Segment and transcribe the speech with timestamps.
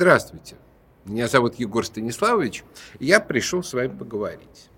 [0.00, 0.56] Здравствуйте.
[1.04, 2.64] Меня зовут Егор Станиславович,
[3.00, 4.70] и я пришел с вами поговорить.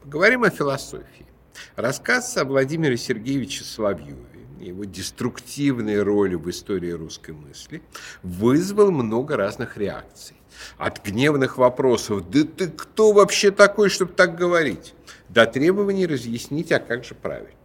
[0.00, 1.26] Поговорим о философии.
[1.74, 4.16] Рассказ о Владимире Сергеевиче Соловьеве
[4.60, 7.82] и его деструктивной роли в истории русской мысли
[8.22, 10.36] вызвал много разных реакций.
[10.78, 14.94] От гневных вопросов «Да ты кто вообще такой, чтобы так говорить?»
[15.28, 17.58] до требований разъяснить, а как же правильно.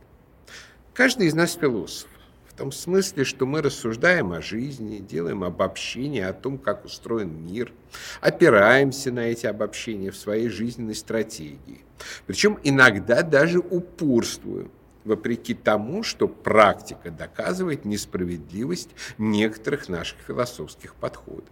[0.95, 2.09] Каждый из нас философ.
[2.55, 7.73] В том смысле, что мы рассуждаем о жизни, делаем обобщения о том, как устроен мир,
[8.21, 11.83] опираемся на эти обобщения в своей жизненной стратегии.
[12.25, 14.71] Причем иногда даже упорствуем,
[15.03, 21.49] вопреки тому, что практика доказывает несправедливость некоторых наших философских подходов.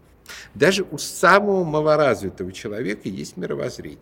[0.53, 3.99] Даже у самого малоразвитого человека есть мировоззрение.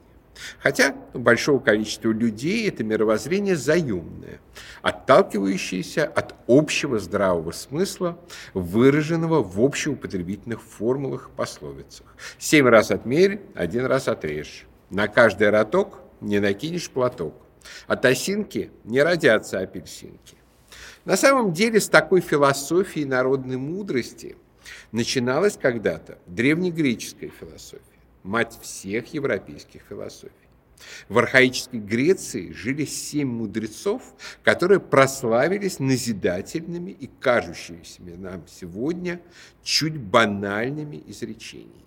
[0.60, 4.40] Хотя у большого количества людей это мировоззрение заемное,
[4.82, 8.20] отталкивающееся от общего здравого смысла,
[8.54, 12.08] выраженного в общеупотребительных формулах и пословицах.
[12.38, 14.66] Семь раз отмерь, один раз отрежь.
[14.90, 17.34] На каждый роток не накинешь платок.
[17.88, 20.36] От осинки не родятся апельсинки.
[21.06, 24.36] На самом деле с такой философией народной мудрости
[24.92, 27.91] начиналась когда-то древнегреческая философия
[28.24, 30.36] мать всех европейских философий.
[31.10, 34.02] В архаической Греции жили семь мудрецов,
[34.44, 39.22] которые прославились назидательными и кажущимися нам сегодня
[39.64, 41.86] чуть банальными изречениями.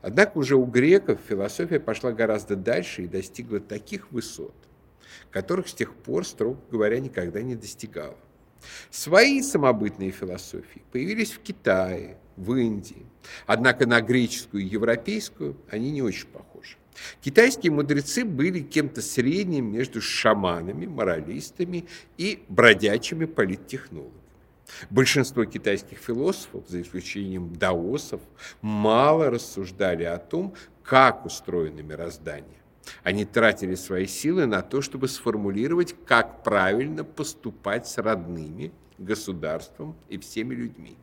[0.00, 4.54] Однако уже у греков философия пошла гораздо дальше и достигла таких высот,
[5.30, 8.16] которых с тех пор, строго говоря, никогда не достигала.
[8.90, 13.06] Свои самобытные философии появились в Китае, в Индии.
[13.46, 16.76] Однако на греческую и европейскую они не очень похожи.
[17.20, 24.14] Китайские мудрецы были кем-то средним между шаманами, моралистами и бродячими политтехнологами.
[24.90, 28.20] Большинство китайских философов, за исключением даосов,
[28.60, 32.58] мало рассуждали о том, как устроено мироздание.
[33.02, 40.18] Они тратили свои силы на то, чтобы сформулировать, как правильно поступать с родными, государством и
[40.18, 40.96] всеми людьми.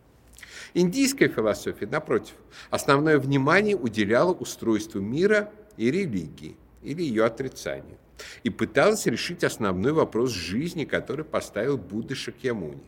[0.74, 2.36] Индийская философия, напротив,
[2.70, 7.98] основное внимание уделяла устройству мира и религии, или ее отрицанию,
[8.44, 12.84] и пыталась решить основной вопрос жизни, который поставил Будда Шакьямуни.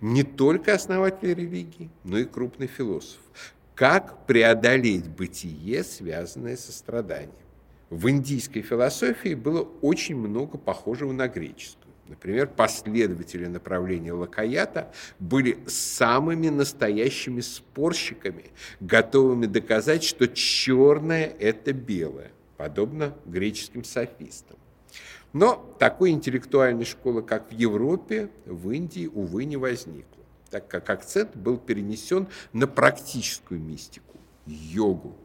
[0.00, 3.20] Не только основатель религии, но и крупный философ.
[3.74, 7.32] Как преодолеть бытие, связанное со страданием.
[7.90, 11.81] В индийской философии было очень много похожего на греческую.
[12.12, 18.50] Например, последователи направления Лакаята были самыми настоящими спорщиками,
[18.80, 24.58] готовыми доказать, что черное– это белое, подобно греческим софистам.
[25.32, 31.34] Но такой интеллектуальной школы, как в Европе, в Индии, увы, не возникло, так как акцент
[31.34, 35.16] был перенесен на практическую мистику– йогу,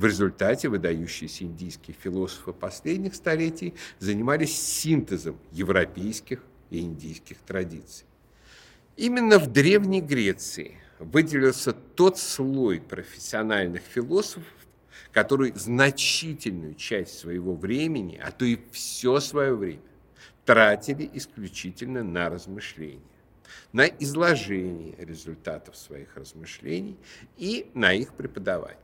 [0.00, 8.06] в результате выдающиеся индийские философы последних столетий занимались синтезом европейских и индийских традиций.
[8.96, 14.46] Именно в Древней Греции выделился тот слой профессиональных философов,
[15.12, 19.82] который значительную часть своего времени, а то и все свое время,
[20.46, 23.02] тратили исключительно на размышления,
[23.74, 26.96] на изложение результатов своих размышлений
[27.36, 28.78] и на их преподавание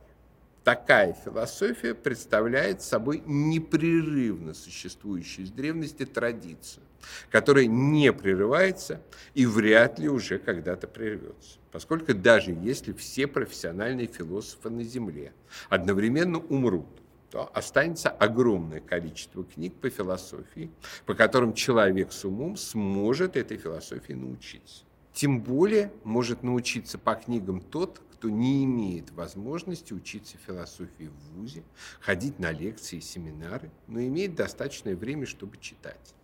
[0.67, 6.83] такая философия представляет собой непрерывно существующую с древности традицию,
[7.31, 9.01] которая не прерывается
[9.33, 11.59] и вряд ли уже когда-то прервется.
[11.71, 15.31] Поскольку даже если все профессиональные философы на Земле
[15.69, 17.01] одновременно умрут,
[17.31, 20.69] то останется огромное количество книг по философии,
[21.05, 24.83] по которым человек с умом сможет этой философии научиться.
[25.13, 31.63] Тем более может научиться по книгам тот, кто не имеет возможности учиться философии в ВУЗе,
[31.99, 36.15] ходить на лекции и семинары, но имеет достаточное время, чтобы читать.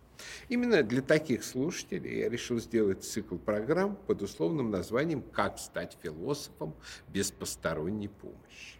[0.48, 6.74] Именно для таких слушателей я решил сделать цикл программ под условным названием «Как стать философом
[7.08, 8.73] без посторонней помощи».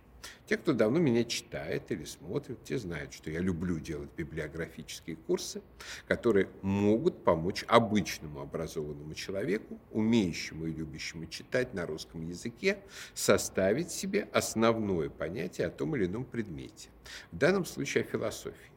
[0.47, 5.63] Те, кто давно меня читает или смотрит, те знают, что я люблю делать библиографические курсы,
[6.07, 12.79] которые могут помочь обычному образованному человеку, умеющему и любящему читать на русском языке,
[13.15, 16.91] составить себе основное понятие о том или ином предмете.
[17.33, 18.71] В данном случае о философии.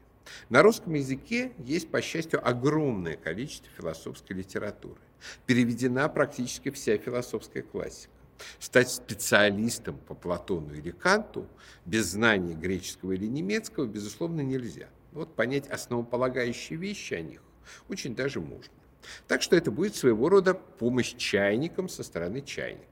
[0.50, 5.00] На русском языке есть, по счастью, огромное количество философской литературы.
[5.46, 8.12] Переведена практически вся философская классика.
[8.60, 11.48] Стать специалистом по Платону или Канту
[11.86, 14.90] без знания греческого или немецкого, безусловно, нельзя.
[15.12, 17.42] Вот понять основополагающие вещи о них
[17.90, 18.74] очень даже можно.
[19.28, 22.86] Так что это будет своего рода помощь чайникам со стороны чайников.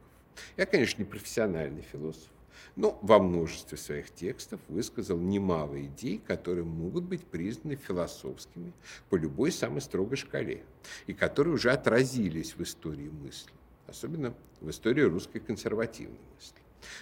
[0.57, 2.29] Я, конечно, не профессиональный философ,
[2.75, 8.73] но во множестве своих текстов высказал немало идей, которые могут быть признаны философскими
[9.09, 10.63] по любой самой строгой шкале,
[11.07, 13.51] и которые уже отразились в истории мысли,
[13.87, 16.57] особенно в истории русской консервативной мысли.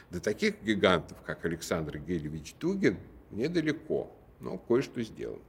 [0.10, 2.98] До таких гигантов, как Александр Гелевич Дугин,
[3.32, 5.42] недалеко, но кое-что сделано.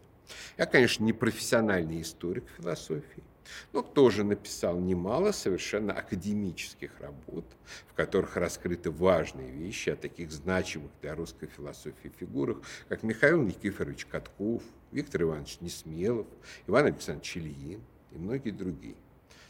[0.57, 3.23] Я, конечно, не профессиональный историк философии,
[3.73, 7.45] но тоже написал немало совершенно академических работ,
[7.89, 12.59] в которых раскрыты важные вещи о таких значимых для русской философии фигурах,
[12.89, 16.27] как Михаил Никифорович Катков, Виктор Иванович Несмелов,
[16.67, 17.81] Иван Александрович Ильин
[18.13, 18.97] и многие другие.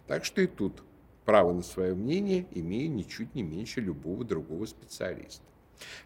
[0.06, 0.82] Так что и тут
[1.24, 5.42] право на свое мнение имею ничуть не меньше любого другого специалиста.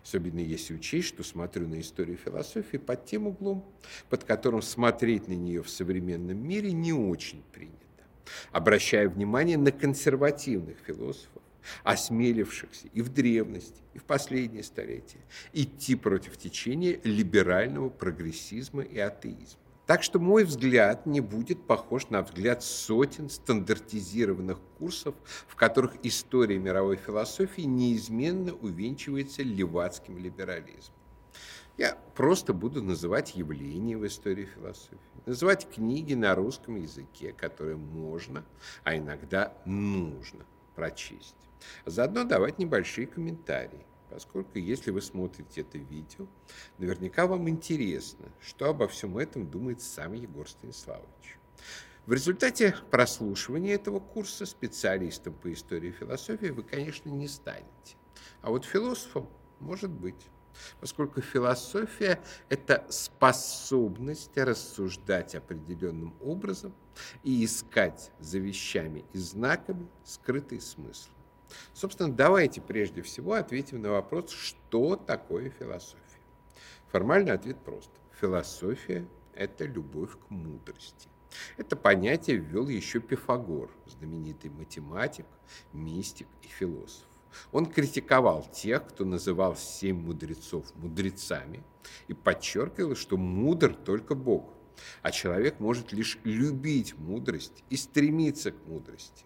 [0.03, 3.65] Особенно если учесть, что смотрю на историю философии под тем углом,
[4.09, 7.77] под которым смотреть на нее в современном мире не очень принято.
[8.51, 11.43] Обращая внимание на консервативных философов,
[11.83, 15.21] осмелившихся и в древности, и в последние столетия
[15.53, 19.61] идти против течения либерального прогрессизма и атеизма.
[19.89, 25.15] Так что мой взгляд не будет похож на взгляд сотен стандартизированных курсов,
[25.47, 30.95] в которых история мировой философии неизменно увенчивается левацким либерализмом.
[31.79, 38.45] Я просто буду называть явления в истории философии, называть книги на русском языке, которые можно,
[38.85, 40.45] а иногда нужно
[40.75, 41.35] прочесть.
[41.87, 46.27] заодно давать небольшие комментарии поскольку если вы смотрите это видео,
[46.79, 51.39] наверняка вам интересно, что обо всем этом думает сам Егор Станиславович.
[52.07, 57.97] В результате прослушивания этого курса специалистом по истории и философии вы, конечно, не станете.
[58.41, 59.29] А вот философом
[59.61, 60.31] может быть,
[60.81, 66.75] поскольку философия– это способность рассуждать определенным образом
[67.23, 71.11] и искать за вещами и знаками скрытый смысл.
[71.73, 75.99] Собственно, давайте прежде всего ответим на вопрос, что такое философия.
[76.89, 77.91] Формальный ответ прост.
[78.21, 81.09] Философия– это любовь к мудрости.
[81.57, 85.27] Это понятие ввел еще Пифагор, знаменитый математик,
[85.73, 87.05] мистик и философ.
[87.53, 91.63] Он критиковал тех, кто называл семь мудрецов мудрецами,
[92.09, 94.53] и подчеркивал, что мудр только Бог,
[95.03, 99.25] а человек может лишь любить мудрость и стремиться к мудрости.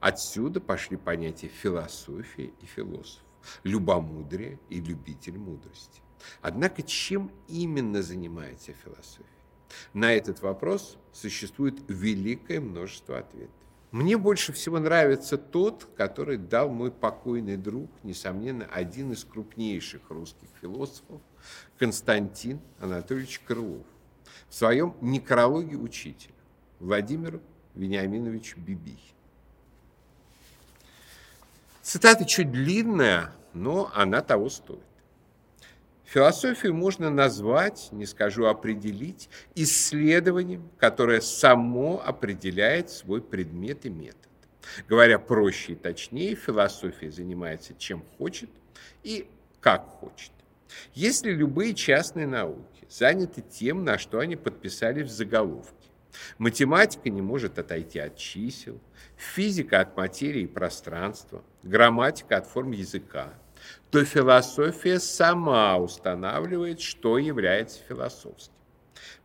[0.00, 3.22] Отсюда пошли понятия философия и философ,
[3.62, 6.00] любомудрие и любитель мудрости.
[6.40, 9.24] Однако чем именно занимается философия?
[9.92, 13.54] На этот вопрос существует великое множество ответов.
[13.90, 20.48] Мне больше всего нравится тот, который дал мой покойный друг, несомненно, один из крупнейших русских
[20.60, 21.22] философов,
[21.78, 23.86] Константин Анатольевич Крылов,
[24.48, 26.34] в своем «Некрологе учителя»
[26.80, 27.40] Владимиру
[27.76, 29.13] Вениаминовичу Бибихе.
[31.84, 34.80] Цитата чуть длинная, но она того стоит.
[36.04, 44.16] Философию можно назвать, не скажу определить, исследованием, которое само определяет свой предмет и метод.
[44.88, 48.48] Говоря проще и точнее, философия занимается чем хочет
[49.02, 49.28] и
[49.60, 50.32] как хочет.
[50.94, 55.83] Если любые частные науки заняты тем, на что они подписали в заголовке,
[56.38, 58.80] Математика не может отойти от чисел,
[59.16, 63.34] физика от материи и пространства, грамматика от форм языка,
[63.90, 68.52] то философия сама устанавливает, что является философским.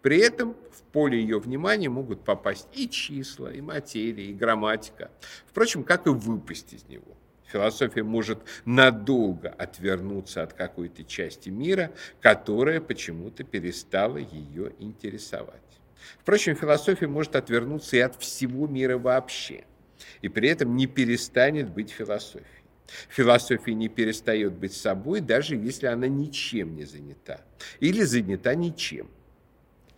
[0.02, 5.12] При этом в поле ее внимания могут попасть и числа, и материя, и грамматика,
[5.48, 7.16] впрочем, как и выпасть из него.
[7.46, 11.92] Философия может надолго отвернуться от какой-то части мира,
[12.22, 15.79] которая почему-то перестала ее интересовать.
[16.20, 19.66] Впрочем, философия может отвернуться и от всего мира вообще,
[20.22, 22.46] и при этом не перестанет быть философией.
[23.10, 27.42] Философия не перестает быть собой, даже если она ничем не занята,
[27.80, 29.10] или занята ничем.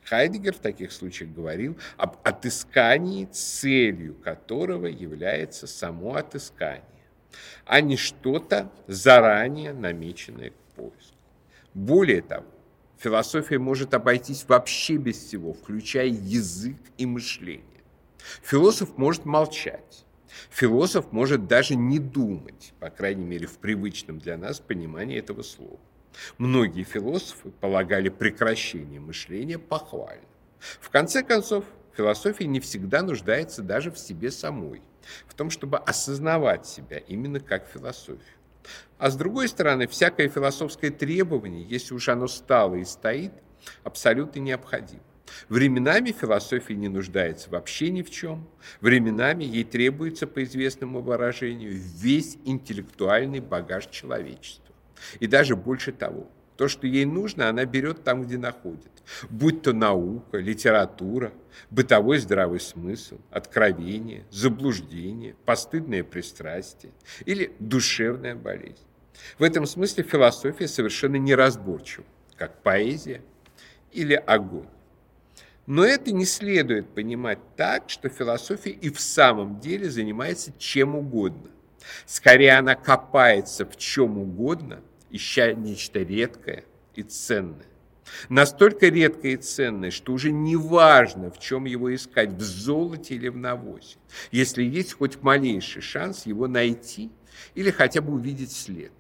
[0.03, 6.83] Хайдегер в таких случаях говорил об отыскании, целью которого является само отыскание,
[7.65, 11.17] а не что-то заранее намеченное к поиску.
[11.73, 12.47] Более того,
[13.01, 17.65] Философия может обойтись вообще без всего, включая язык и мышление.
[18.43, 20.05] Философ может молчать.
[20.51, 25.79] Философ может даже не думать, по крайней мере, в привычном для нас понимании этого слова.
[26.37, 30.29] Многие философы полагали прекращение мышления похвальным.
[30.59, 31.65] В конце концов,
[31.97, 34.83] философия не всегда нуждается даже в себе самой,
[35.25, 38.21] в том, чтобы осознавать себя именно как философию.
[39.01, 43.31] А с другой стороны, всякое философское требование, если уж оно стало и стоит,
[43.83, 45.01] абсолютно необходимо.
[45.49, 48.47] Временами философия не нуждается вообще ни в чем.
[48.79, 54.75] Временами ей требуется, по известному выражению, весь интеллектуальный багаж человечества.
[55.19, 58.91] И даже больше того, то, что ей нужно, она берет там, где находит.
[59.31, 61.33] Будь то наука, литература,
[61.71, 66.91] бытовой здравый смысл, откровение, заблуждение, постыдное пристрастие
[67.25, 68.85] или душевная болезнь.
[69.37, 73.21] В этом смысле философия совершенно неразборчива, как поэзия
[73.91, 74.67] или огонь.
[75.67, 81.49] Но это не следует понимать так, что философия и в самом деле занимается чем угодно.
[82.05, 87.65] Скорее, она копается в чем угодно, ища нечто редкое и ценное.
[88.29, 93.29] Настолько редкое и ценное, что уже не важно, в чем его искать, в золоте или
[93.29, 93.97] в навозе,
[94.31, 97.11] если есть хоть малейший шанс его найти
[97.55, 98.91] или хотя бы увидеть след.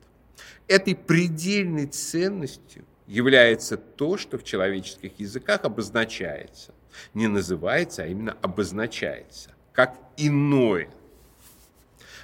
[0.67, 6.73] Этой предельной ценностью является то, что в человеческих языках обозначается.
[7.13, 10.89] Не называется, а именно обозначается, как иное.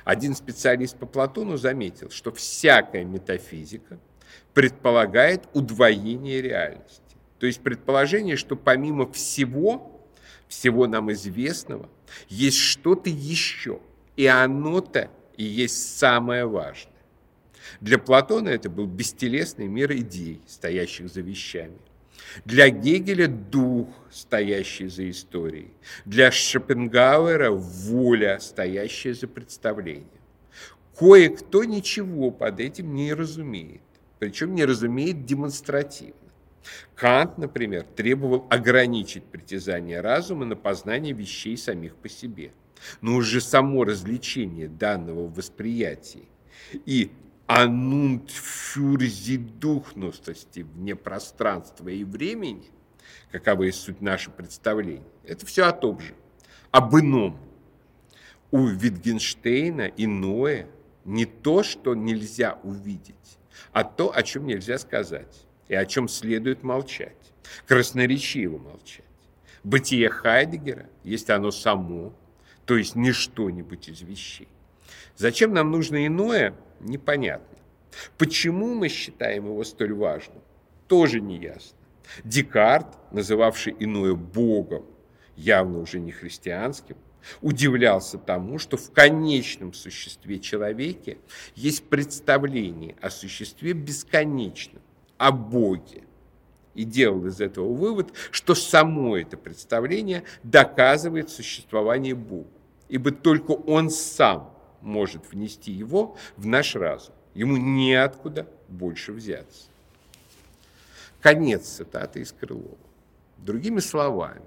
[0.04, 4.00] Один специалист по Платону заметил, что всякая метафизика
[4.54, 7.02] предполагает удвоение реальности.
[7.40, 10.02] То есть предположение, что помимо всего,
[10.48, 11.90] всего нам известного,
[12.30, 13.82] есть что-то еще.
[14.16, 16.97] И оно-то и есть самое важное.
[17.82, 21.78] Для Платона это был бестелесный мир идей, стоящих за вещами.
[22.46, 25.72] Для Гегеля– дух, стоящий за историей.
[26.06, 30.08] Для Шопенгауэра– воля, стоящая за представлением.
[30.98, 33.82] Кое-кто ничего под этим не разумеет,
[34.20, 36.16] причем не разумеет демонстративно.
[36.96, 42.52] Кант, например, требовал ограничить притязание разума на познание вещей самих по себе.
[43.02, 46.26] Но уже само развлечение данного восприятия
[46.86, 47.12] и
[47.48, 52.70] анунт фюрзидухностности вне пространства и времени,
[53.32, 56.13] каковы есть суть нашего представления, это все о том же,
[56.72, 57.39] об ином.
[58.51, 60.68] У Витгенштейна иное
[61.06, 63.39] не то, что нельзя увидеть,
[63.72, 67.34] а то, о чем нельзя сказать и о чем следует молчать,
[67.66, 69.04] красноречиво молчать.
[69.63, 72.13] Бытие Хайдегера есть оно само,
[72.66, 74.48] то есть не что-нибудь из вещей.
[75.18, 77.58] Зачем нам нужно иное, непонятно.
[78.18, 80.42] Почему мы считаем его столь важным,
[80.88, 81.78] тоже не ясно.
[82.24, 84.86] Декарт, называвший иное Богом,
[85.36, 86.98] явно уже не христианским,
[87.42, 91.18] удивлялся тому, что в конечном существе человеке
[91.56, 94.82] есть представление о существе бесконечном,
[95.18, 96.04] о Боге.
[96.76, 102.52] И делал из этого вывод, что само это представление доказывает существование Бога,
[102.88, 107.13] ибо только Он сам может внести его в наш разум.
[107.34, 109.67] Ему неоткуда больше взяться.
[111.22, 112.77] Конец цитаты из Крылова.
[113.38, 114.46] Другими словами,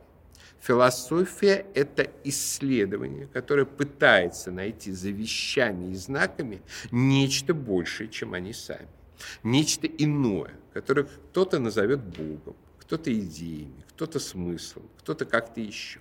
[0.60, 8.88] философия– это исследование, которое пытается найти за вещами и знаками нечто большее, чем они сами.
[9.42, 16.00] Нечто иное, которое кто-то назовет Богом, кто-то идеями, кто-то смыслом, кто-то как-то еще.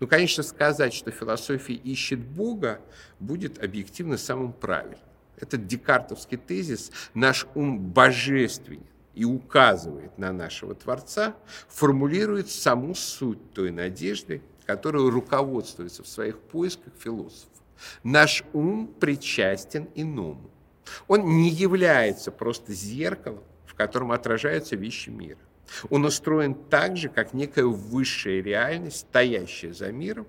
[0.00, 2.80] Ну, конечно, сказать, что философия ищет Бога,
[3.20, 4.98] будет объективно самым правильным.
[5.36, 11.34] Этот декартовский тезис «наш ум божественен» и указывает на нашего Творца,
[11.68, 17.48] формулирует саму суть той надежды, которую руководствуется в своих поисках философ.
[18.02, 20.50] Наш ум причастен иному.
[21.06, 25.38] Он не является просто зеркалом, в котором отражаются вещи мира.
[25.90, 30.26] Он устроен так же, как некая высшая реальность, стоящая за миром,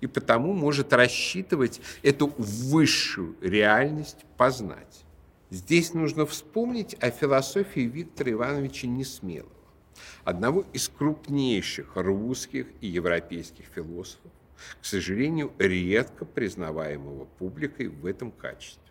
[0.00, 5.04] и потому может рассчитывать эту высшую реальность познать.
[5.50, 9.50] Здесь нужно вспомнить о философии Виктора Ивановича Несмелого,
[10.24, 14.32] одного из крупнейших русских и европейских философов,
[14.80, 18.85] к сожалению, редко признаваемого публикой в этом качестве.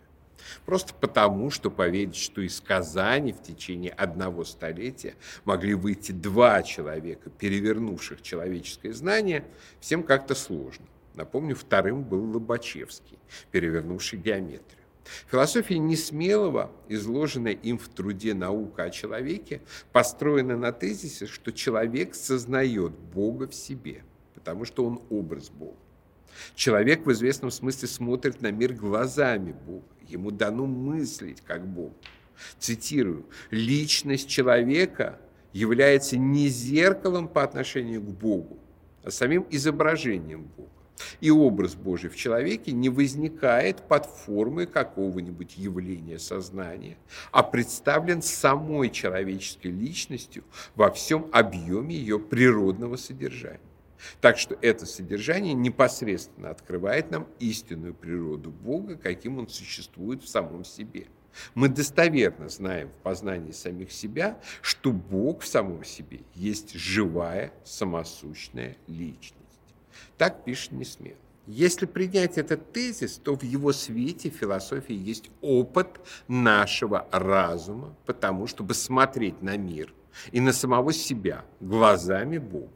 [0.64, 5.14] Просто потому, что поверить, что из Казани в течение одного столетия
[5.44, 9.44] могли выйти два человека, перевернувших человеческое знание,
[9.80, 10.86] всем как-то сложно.
[11.14, 13.18] Напомню, вторым был Лобачевский,
[13.50, 14.82] перевернувший геометрию.
[15.30, 19.62] Философия Несмелого, изложенная им в труде «Наука о человеке»,
[19.92, 24.02] построена на тезисе, что человек сознает Бога в себе,
[24.34, 25.76] потому что он образ Бога.
[26.54, 29.84] Человек в известном смысле смотрит на мир глазами Бога.
[30.08, 31.92] Ему дано мыслить как Бог.
[32.58, 35.18] Цитирую, «Личность человека
[35.52, 38.58] является не зеркалом по отношению к Богу,
[39.02, 40.70] а самим изображением Бога.
[41.20, 46.96] И образ Божий в человеке не возникает под формой какого-нибудь явления сознания,
[47.32, 50.44] а представлен самой человеческой личностью
[50.74, 53.60] во всем объеме ее природного содержания.
[54.20, 60.64] Так что это содержание непосредственно открывает нам истинную природу Бога, каким он существует в самом
[60.64, 61.06] себе.
[61.54, 68.76] Мы достоверно знаем в познании самих себя, что Бог в самом себе есть живая, самосущная
[68.86, 69.36] личность.
[70.16, 71.16] Так пишет Несмел.
[71.46, 78.74] Если принять этот тезис, то в его свете философия есть опыт нашего разума, потому чтобы
[78.74, 79.94] смотреть на мир
[80.32, 82.72] и на самого себя глазами Бога.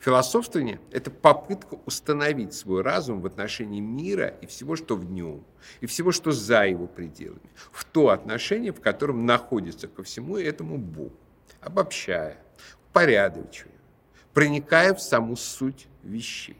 [0.00, 5.44] Философствование– это попытка установить свой разум в отношении мира и всего, что в нем,
[5.80, 10.78] и всего, что за его пределами, в то отношение, в котором находится ко всему этому
[10.78, 11.12] Бог,
[11.60, 12.38] обобщая,
[12.90, 13.72] упорядочивая,
[14.34, 16.58] проникая в саму суть вещей.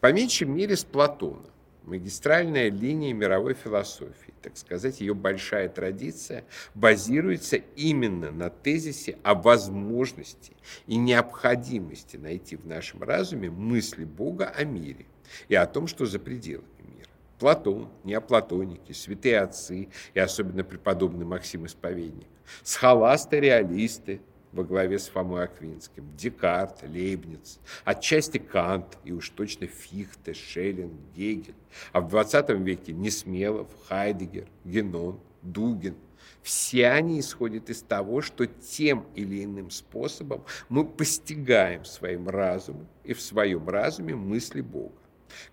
[0.00, 1.48] По меньшей мере с Платона,
[1.82, 10.52] магистральная линия мировой философии, так сказать, ее большая традиция базируется именно на тезисе о возможности
[10.86, 15.06] и необходимости найти в нашем разуме мысли Бога о мире
[15.48, 16.66] и о том, что за пределами
[16.96, 17.10] мира.
[17.38, 22.28] Платон, неоплатоники, святые отцы и особенно преподобный Максим Исповедник,
[22.62, 24.20] схоласты, реалисты,
[24.58, 31.54] во главе с Фомой Аквинским, Декарт, Лейбниц, отчасти Кант и уж точно Фихте, Шеллинг, Гегель,
[31.92, 35.94] а в 20 веке Несмелов, Хайдегер, Генон, Дугин.
[36.42, 43.14] Все они исходят из того, что тем или иным способом мы постигаем своим разумом и
[43.14, 44.96] в своем разуме мысли Бога.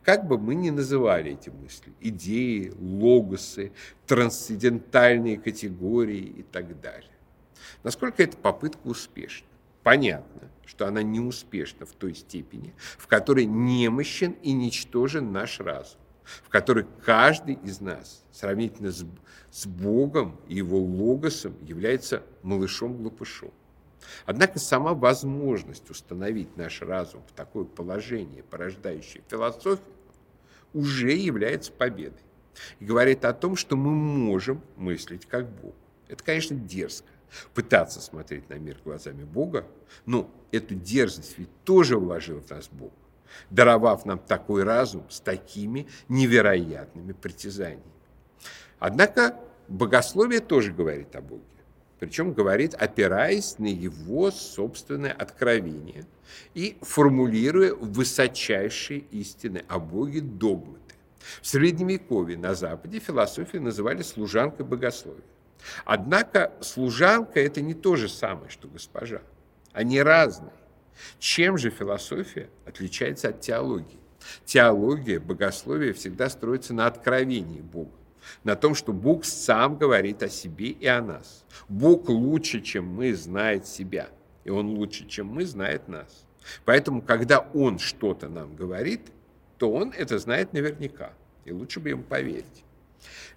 [0.02, 3.72] Как бы мы ни называли эти мысли, идеи, логосы,
[4.08, 7.15] трансцендентальные категории и так далее.
[7.86, 9.46] Насколько эта попытка успешна?
[9.84, 16.00] Понятно, что она не успешна в той степени, в которой немощен и ничтожен наш разум,
[16.44, 19.06] в которой каждый из нас сравнительно с,
[19.52, 23.54] с Богом и его логосом является малышом-глупышом.
[24.26, 29.86] Однако сама возможность установить наш разум в такое положение, порождающее философию,
[30.74, 32.24] уже является победой.
[32.80, 35.76] И говорит о том, что мы можем мыслить как Бог.
[36.08, 37.10] Это, конечно, дерзко
[37.54, 39.66] пытаться смотреть на мир глазами Бога,
[40.06, 42.92] но эту дерзость ведь тоже вложил в нас Бог,
[43.50, 47.84] даровав нам такой разум с такими невероятными притязаниями.
[48.80, 51.44] Однако богословие тоже говорит о Боге,
[52.00, 56.06] причем говорит, опираясь на его собственное откровение
[56.54, 60.80] и формулируя высочайшие истины о Боге догматы.
[61.42, 65.24] В Средневековье на Западе философию называли служанкой богословия.
[65.84, 69.22] Однако служанка– это не то же самое, что госпожа.
[69.74, 70.54] Они разные.
[71.20, 74.00] Чем же философия отличается от теологии?
[74.46, 77.92] Теология, богословие всегда строится на откровении Бога,
[78.44, 81.46] на том, что Бог сам говорит о себе и о нас.
[81.68, 84.10] Бог лучше, чем мы, знает себя,
[84.44, 86.26] и Он лучше, чем мы, знает нас.
[86.64, 89.02] Поэтому, когда Он что-то нам говорит,
[89.58, 92.65] то Он это знает наверняка, и лучше бы ему поверить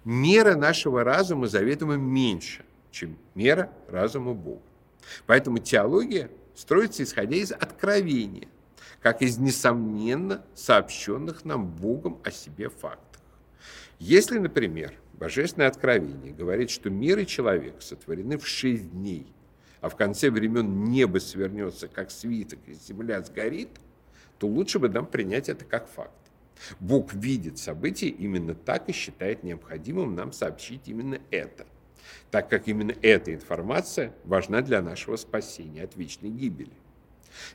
[0.03, 4.61] мера нашего разума заведомо меньше, чем мера разума Бога.
[5.25, 8.47] Поэтому теология строится исходя из откровения,
[9.01, 13.21] как из несомненно сообщенных нам Богом о себе фактах.
[13.99, 19.27] Если, например, Божественное откровение говорит, что мир и человек сотворены в шесть дней,
[19.81, 23.69] а в конце времен небо свернется, как свиток, и земля сгорит,
[24.37, 26.13] то лучше бы нам принять это как факт.
[26.79, 31.65] Бог видит события именно так и считает необходимым нам сообщить именно это,
[32.31, 36.73] так как именно эта информация важна для нашего спасения от вечной гибели.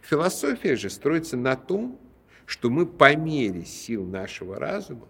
[0.03, 1.99] Философия же строится на том,
[2.47, 5.09] что мы по мере сил нашего разума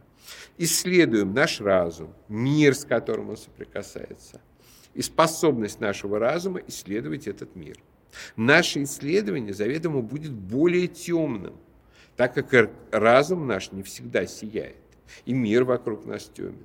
[0.57, 4.41] исследуем наш разум, мир, с которым он соприкасается,
[4.95, 7.77] и способность нашего разума исследовать этот мир.
[8.37, 11.55] Наше исследование заведомо будет более темным,
[12.17, 14.77] так как разум наш не всегда сияет,
[15.25, 16.65] и мир вокруг нас темен.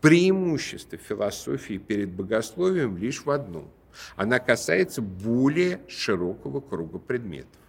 [0.00, 3.70] Преимущество философии перед богословием лишь в одном.
[4.16, 7.60] Она касается более широкого круга предметов.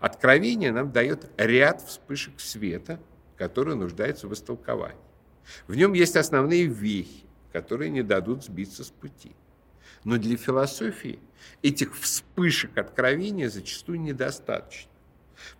[0.00, 3.00] Откровение нам дает ряд вспышек света,
[3.36, 4.96] которые нуждаются в истолковании.
[5.66, 9.32] В нем есть основные вехи, которые не дадут сбиться с пути.
[10.04, 11.18] Но для философии
[11.62, 14.90] этих вспышек откровения зачастую недостаточно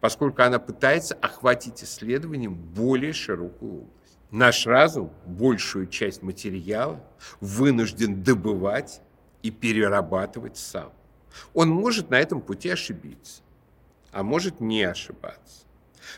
[0.00, 4.18] поскольку она пытается охватить исследованием более широкую область.
[4.30, 7.02] Наш разум большую часть материала
[7.40, 9.00] вынужден добывать
[9.42, 10.92] и перерабатывать сам.
[11.54, 13.42] Он может на этом пути ошибиться,
[14.12, 15.64] а может не ошибаться.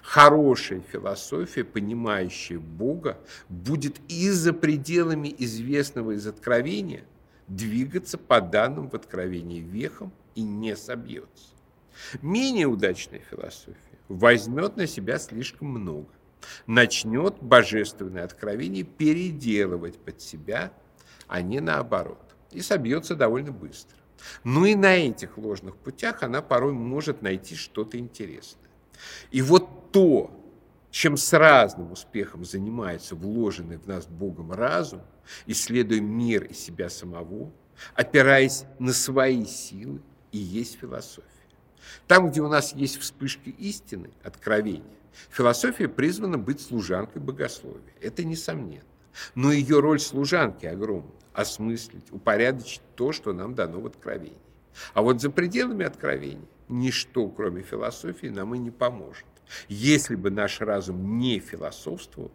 [0.02, 3.18] Хорошая философия, понимающая Бога,
[3.48, 7.04] будет и за пределами известного из откровения
[7.48, 11.48] двигаться по данным в откровении вехом и не собьется.
[12.22, 13.76] Менее удачная философия
[14.08, 16.08] возьмет на себя слишком много,
[16.66, 20.72] начнет божественное откровение переделывать под себя,
[21.28, 22.34] а не наоборот.
[22.50, 23.96] И собьется довольно быстро.
[24.44, 28.68] Но и на этих ложных путях она порой может найти что-то интересное.
[29.30, 30.30] И вот то,
[30.90, 35.02] чем с разным успехом занимается вложенный в нас Богом разум,
[35.46, 37.52] исследуя мир и себя самого,
[37.94, 41.28] опираясь на свои силы, и есть философия.
[42.06, 44.96] Там, где у нас есть вспышки истины, откровения,
[45.30, 47.94] философия призвана быть служанкой богословия.
[48.00, 48.84] Это несомненно.
[49.34, 54.38] Но ее роль служанки огромна– осмыслить, упорядочить то, что нам дано в откровении.
[54.94, 59.26] А вот за пределами откровения ничто, кроме философии, нам и не поможет.
[59.68, 62.30] Если бы наш разум не философствовал,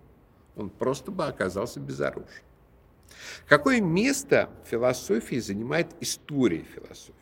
[0.55, 2.43] он просто бы оказался безоружен.
[3.47, 7.13] Какое место в философии занимает история философии?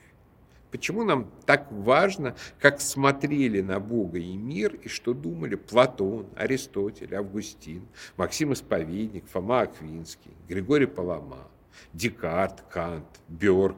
[0.74, 7.14] Почему нам так важно, как смотрели на Бога и мир, и что думали Платон, Аристотель,
[7.14, 11.48] Августин, Максим Исповедник, Фома Аквинский, Григорий Палама,
[11.94, 13.78] Декарт, Кант, Бёрк,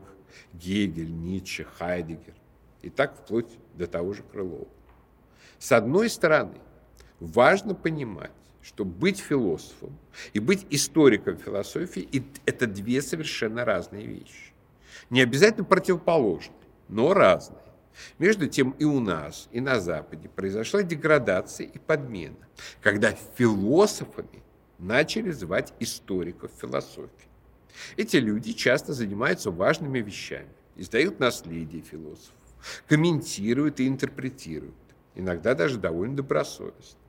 [0.53, 2.33] Гегель, Ницше, Хайдегер,
[2.81, 4.69] и так вплоть до того же Крылова.
[5.59, 6.61] С одной стороны,
[7.19, 8.31] важно понимать,
[8.61, 9.97] что быть философом
[10.31, 14.53] и быть историком философии– это две совершенно разные вещи.
[15.09, 16.55] Не обязательно противоположные
[16.87, 17.61] но разные.
[18.19, 22.35] Между тем и у нас, и на Западе произошла деградация и подмена,
[22.81, 24.43] когда философами
[24.79, 27.29] начали звать историков философии.
[27.97, 32.33] Эти люди часто занимаются важными вещами, издают наследие философов,
[32.87, 34.75] комментируют и интерпретируют,
[35.15, 36.99] иногда даже довольно добросовестно.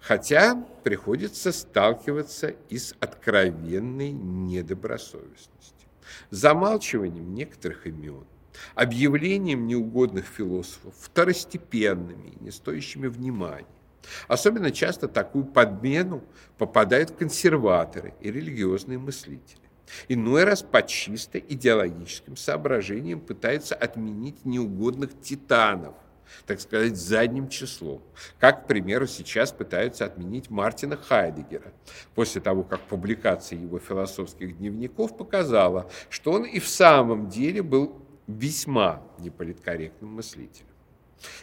[0.00, 5.88] Хотя приходится сталкиваться и с откровенной недобросовестностью,
[6.30, 8.24] замалчиванием некоторых имен,
[8.74, 13.66] объявлением неугодных философов второстепенными, не стоящими внимания.
[14.28, 16.22] Особенно часто такую подмену
[16.58, 19.60] попадают консерваторы и религиозные мыслители.
[20.08, 25.94] Иной раз по чисто идеологическим соображениям пытаются отменить неугодных титанов,
[26.44, 28.02] так сказать, задним числом.
[28.40, 31.72] Как, к примеру, сейчас пытаются отменить Мартина Хайдегера,
[32.14, 38.05] после того, как публикация его философских дневников показала, что он и в самом деле был
[38.26, 40.68] весьма неполиткорректным мыслителем.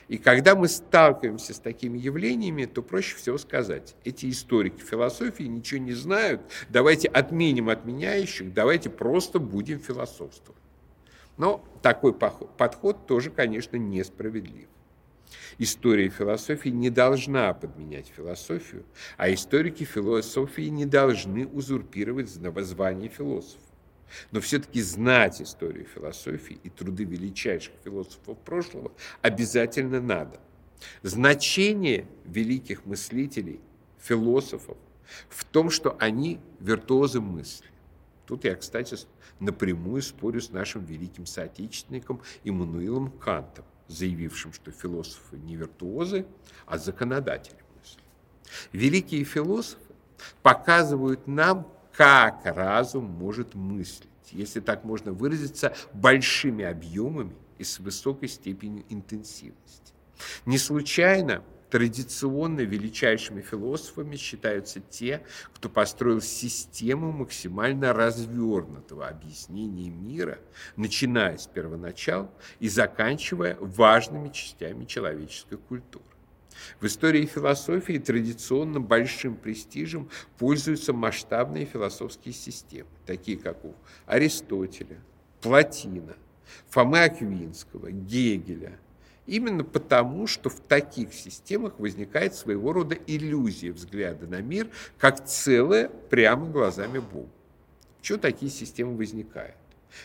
[0.07, 5.81] И когда мы сталкиваемся с такими явлениями, то проще всего сказать, эти историки философии ничего
[5.81, 10.61] не знают, давайте отменим отменяющих, давайте просто будем философствовать.
[11.37, 14.67] Но такой подход тоже, конечно, несправедлив.
[15.57, 18.85] История философии не должна подменять философию,
[19.17, 23.72] а историки философии не должны узурпировать звание философа.
[24.31, 30.39] Но все-таки знать историю философии и труды величайших философов прошлого обязательно надо.
[31.01, 33.59] Значение великих мыслителей,
[33.99, 34.77] философов
[35.29, 37.67] в том, что они виртуозы мысли.
[38.25, 38.97] Тут я, кстати,
[39.39, 46.25] напрямую спорю с нашим великим соотечественником Иммануилом Кантом, заявившим, что философы не виртуозы,
[46.65, 48.01] а законодатели мысли.
[48.71, 49.81] Великие философы
[50.41, 58.29] показывают нам как разум может мыслить, если так можно выразиться, большими объемами и с высокой
[58.29, 59.93] степенью интенсивности.
[60.45, 65.25] Не случайно традиционно величайшими философами считаются те,
[65.55, 70.37] кто построил систему максимально развернутого объяснения мира,
[70.75, 72.29] начиная с первоначал
[72.59, 76.05] и заканчивая важными частями человеческой культуры.
[76.79, 83.73] В истории философии традиционно большим престижем пользуются масштабные философские системы, такие как у
[84.05, 84.97] Аристотеля,
[85.41, 86.15] Платина,
[86.69, 88.79] Фомы Аквинского, Гегеля.
[89.25, 95.87] Именно потому, что в таких системах возникает своего рода иллюзия взгляда на мир как целое
[96.09, 97.29] прямо глазами Бога.
[97.99, 99.55] Почему такие системы возникают?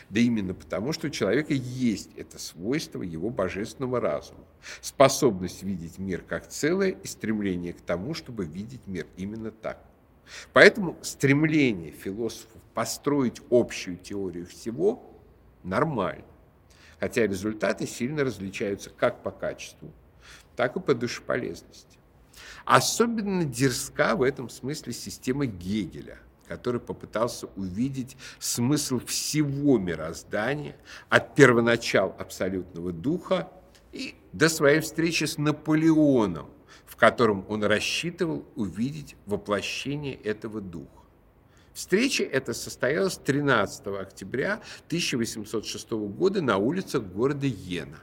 [0.09, 4.43] Да именно потому, что у человека есть это свойство его божественного разума,
[4.81, 9.83] способность видеть мир как целое и стремление к тому, чтобы видеть мир именно так.
[10.53, 15.03] Поэтому стремление философов построить общую теорию всего
[15.63, 16.25] нормально,
[16.99, 19.91] хотя результаты сильно различаются как по качеству,
[20.55, 21.97] так и по душеполезности.
[22.63, 30.75] Особенно дерзка в этом смысле система Гегеля– который попытался увидеть смысл всего мироздания
[31.07, 33.51] от первоначал абсолютного духа
[33.91, 36.49] и до своей встречи с Наполеоном,
[36.87, 40.89] в котором он рассчитывал увидеть воплощение этого духа.
[41.73, 47.99] Встреча эта состоялась 13 октября 1806 года на улицах города Йена.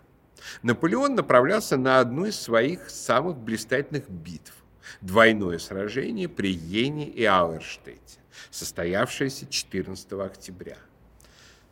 [0.62, 4.54] Наполеон направлялся на одну из своих самых блистательных битв–
[5.00, 8.20] двойное сражение при Йене и Ауэрштете
[8.51, 10.79] состоявшееся 14 октября.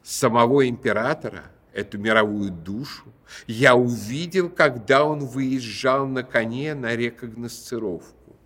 [0.03, 3.13] Самого императора, эту мировую душу,
[3.47, 8.37] я увидел, когда он выезжал на коне на рекогносцировку.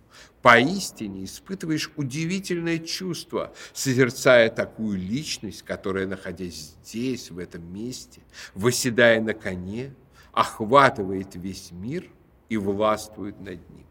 [0.41, 8.21] Поистине испытываешь удивительное чувство, созерцая такую личность, которая, находясь здесь, в этом месте,
[8.53, 9.93] восседая на коне,
[10.31, 12.05] охватывает весь мир
[12.47, 13.85] и властвует над ним.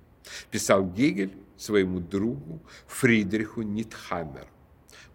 [0.50, 4.48] Писал Гегель своему другу Фридриху Нитхаммеру.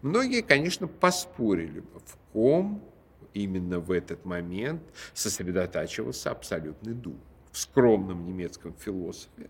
[0.02, 2.84] Многие, конечно, поспорили бы, в ком
[3.32, 4.82] именно в этот момент
[5.14, 7.16] сосредотачивался абсолютный дух.
[7.50, 9.48] В скромном немецком философе,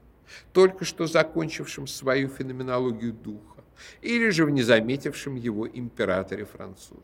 [0.52, 3.64] только что закончившем свою феноменологию духа,
[4.02, 7.02] или же в незаметившем его императоре французов.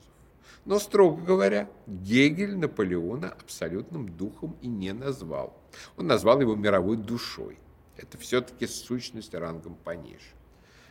[0.67, 5.57] Но, строго говоря, Гегель Наполеона абсолютным духом и не назвал.
[5.97, 7.59] Он назвал его мировой душой.
[8.01, 10.25] Это все-таки сущность рангом пониже.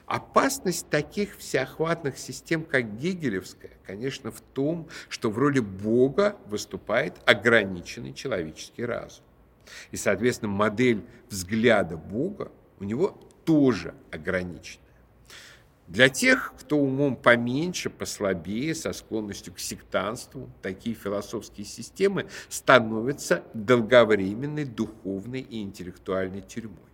[0.05, 8.13] Опасность таких всеохватных систем, как Гегелевская, конечно, в том, что в роли Бога выступает ограниченный
[8.13, 9.23] человеческий разум.
[9.91, 14.83] И, соответственно, модель взгляда Бога у него тоже ограничена.
[15.87, 24.65] Для тех, кто умом поменьше, послабее, со склонностью к сектанству, такие философские системы становятся долговременной
[24.65, 26.88] духовной и интеллектуальной тюрьмой.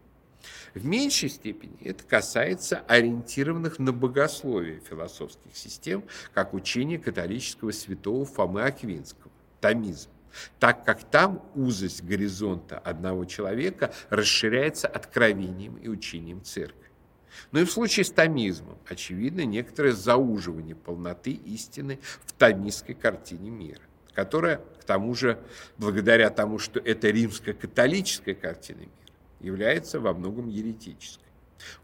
[0.75, 8.63] В меньшей степени это касается ориентированных на богословие философских систем, как учение католического святого Фомы
[8.63, 10.09] Аквинского, томизм,
[10.59, 16.89] так как там узость горизонта одного человека расширяется откровением и учением церкви.
[17.53, 23.81] Но и в случае с томизмом очевидно некоторое зауживание полноты истины в томистской картине мира,
[24.13, 25.39] которая, к тому же,
[25.77, 29.04] благодаря тому, что это римско-католическая картина мира,
[29.45, 31.27] является во многом еретической.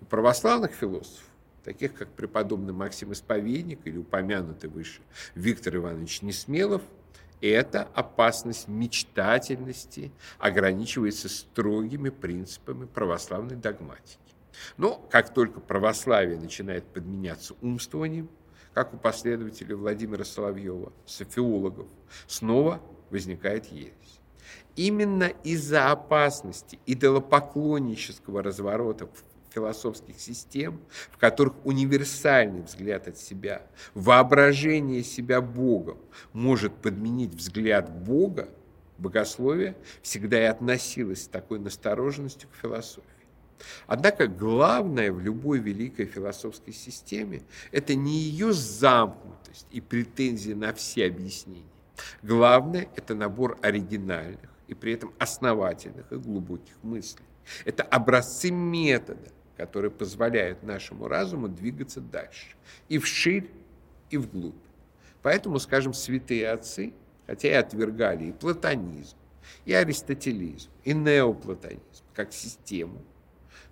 [0.01, 1.25] У православных философов,
[1.63, 5.01] таких как преподобный Максим Исповедник или упомянутый выше
[5.35, 6.81] Виктор Иванович Несмелов,
[7.39, 14.19] эта опасность мечтательности ограничивается строгими принципами православной догматики.
[14.77, 18.29] Но как только православие начинает подменяться умствованием,
[18.73, 21.87] как у последователей Владимира Соловьева, софиологов,
[22.27, 24.20] снова возникает ересь.
[24.75, 29.09] Именно из-за опасности идолопоклоннического разворота
[29.53, 30.79] философских систем,
[31.11, 35.97] в которых универсальный взгляд от себя, воображение себя Богом
[36.33, 38.49] может подменить взгляд Бога,
[38.97, 43.07] богословие всегда и относилось с такой настороженностью к философии.
[43.87, 51.07] Однако главное в любой великой философской системе– это не ее замкнутость и претензии на все
[51.07, 51.65] объяснения.
[52.23, 57.25] Главное– это набор оригинальных, и при этом основательных и глубоких мыслей.
[57.65, 62.55] Это образцы метода, которые позволяют нашему разуму двигаться дальше,
[62.87, 63.51] и вширь,
[64.09, 64.55] и вглубь.
[65.21, 66.93] Поэтому, скажем, святые отцы,
[67.27, 69.17] хотя и отвергали и платонизм,
[69.65, 71.81] и аристотелизм, и неоплатонизм
[72.13, 73.01] как систему,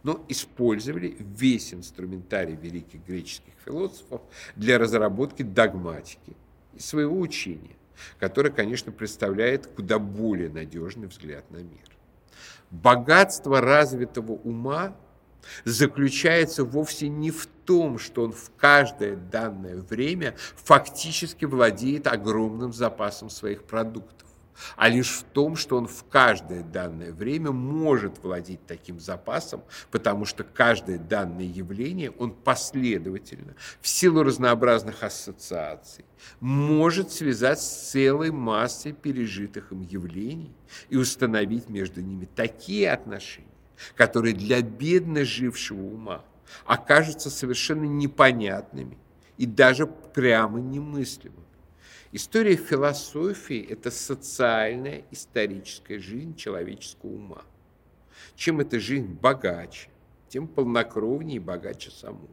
[0.04, 4.22] но использовали весь инструментарий великих греческих философов
[4.58, 6.36] для разработки догматики
[6.74, 7.79] и своего учения
[8.20, 11.86] который, конечно, представляет куда более надежный взгляд на мир.
[12.72, 14.96] Богатство развитого ума
[15.66, 23.30] заключается вовсе не в том, что он в каждое данное время фактически владеет огромным запасом
[23.30, 24.29] своих продуктов
[24.76, 30.26] а лишь в том, что он в каждое данное время может владеть таким запасом, потому
[30.26, 36.06] что каждое данное явление он последовательно, в силу разнообразных ассоциаций,
[36.40, 40.54] может связать с целой массой пережитых им явлений
[40.90, 43.48] и установить между ними такие отношения,
[43.96, 46.24] которые для бедно жившего ума
[46.66, 48.98] окажутся совершенно непонятными
[49.38, 51.49] и даже прямо немыслимыми.
[52.12, 57.44] История философии– это социальная историческая жизнь человеческого ума.
[58.36, 59.90] Чем эта жизнь богаче,
[60.28, 62.28] тем полнокровнее и богаче саму.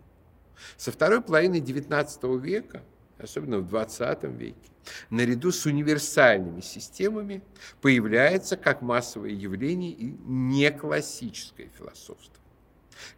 [0.78, 2.82] Со второй половины XIX века,
[3.18, 4.70] особенно в XX веке,
[5.10, 7.42] наряду с универсальными системами
[7.82, 12.42] появляется как массовое явление и неклассическое философство.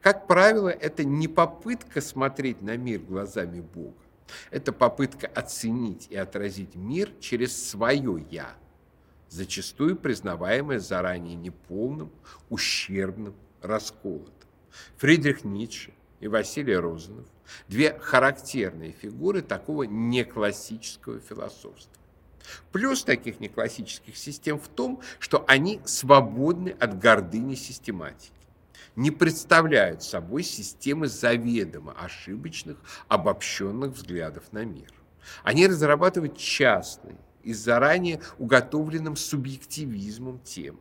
[0.00, 3.94] Как правило, это не попытка смотреть на мир глазами Бога,
[4.50, 8.54] это попытка оценить и отразить мир через свое «я»,
[9.28, 12.10] зачастую признаваемое заранее неполным,
[12.48, 14.32] ущербным, расколотым.
[14.96, 17.26] Фридрих Ницше и Василий Розанов–
[17.68, 21.94] две характерные фигуры такого неклассического философства.
[22.72, 28.32] Плюс таких неклассических систем в том, что они свободны от гордыни систематики.
[28.98, 34.92] Не представляют собой системы заведомо ошибочных, обобщенных взглядов на мир.
[35.44, 40.80] Они разрабатывают частные и заранее уготовленным субъективизмом тем,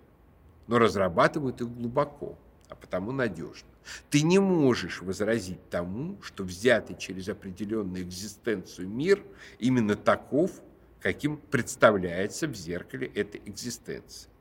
[0.66, 3.70] но разрабатывают их глубоко, а потому надежно.
[4.10, 9.22] Ты не можешь возразить тому, что взятый через определенную экзистенцию мир
[9.60, 10.64] именно таков,
[11.02, 14.32] каким представляется в зеркале этой экзистенции.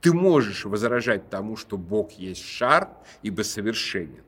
[0.00, 2.90] Ты можешь возражать тому, что Бог есть шар,
[3.22, 4.22] ибо совершенен,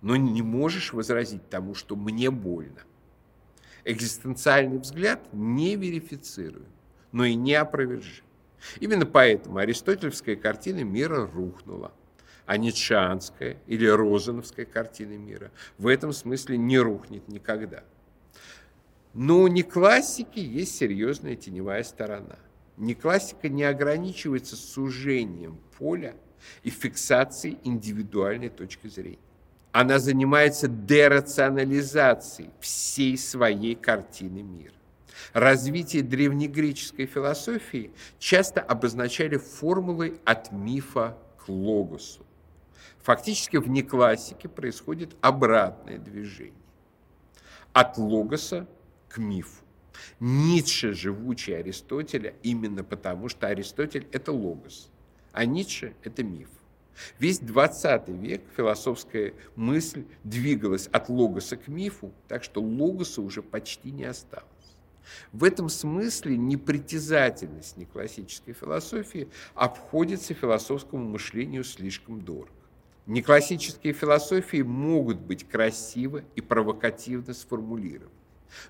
[0.00, 2.82] но не можешь возразить тому, что мне больно.
[3.84, 6.68] Экзистенциальный взгляд не верифицируем,
[7.12, 8.24] но и не опровержим.
[8.80, 11.92] Именно поэтому аристотельская картина мира рухнула,
[12.46, 17.84] а ницшеанская или розановская картина мира в этом смысле не рухнет никогда.
[19.14, 22.38] Но у неклассики есть серьезная теневая сторона.
[22.78, 26.14] Неклассика не ограничивается сужением поля
[26.62, 29.18] и фиксацией индивидуальной точки зрения.
[29.72, 34.74] Она занимается дерационализацией всей своей картины мира.
[35.32, 42.24] Развитие древнегреческой философии часто обозначали формулой от мифа к логосу.
[43.02, 46.54] Фактически в неклассике происходит обратное движение.
[47.72, 48.68] От логоса
[49.08, 49.64] к мифу.
[50.20, 54.90] Ницше живучий Аристотеля именно потому, что Аристотель– это логос,
[55.32, 56.48] а Ницше– это миф.
[57.18, 63.90] Весь 20 век философская мысль двигалась от логоса к мифу, так что логоса уже почти
[63.90, 64.46] не осталось.
[65.32, 72.52] В этом смысле непритязательность неклассической философии обходится философскому мышлению слишком дорого.
[73.06, 78.10] Неклассические философии могут быть красиво и провокативно сформулированы.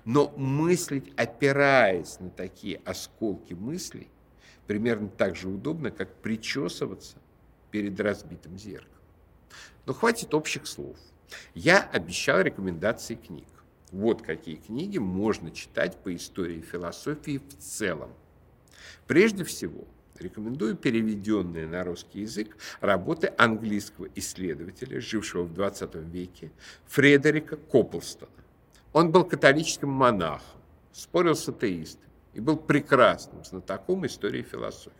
[0.05, 4.09] Но мыслить, опираясь на такие осколки мыслей,
[4.67, 7.17] примерно так же удобно, как причесываться
[7.71, 8.89] перед разбитым зеркалом.
[9.85, 10.97] Но хватит общих слов.
[11.53, 13.47] Я обещал рекомендации книг.
[13.91, 18.13] Вот какие книги можно читать по истории философии в целом.
[19.07, 19.87] Прежде всего,
[20.19, 26.51] рекомендую переведенные на русский язык работы английского исследователя, жившего в 20 веке,
[26.85, 28.31] Фредерика Копплстона.
[28.91, 30.59] Он был католическим монахом,
[30.91, 34.95] спорил с атеистами и был прекрасным знатоком истории философии.